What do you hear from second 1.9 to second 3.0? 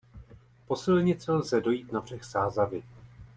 na břeh Sázavy.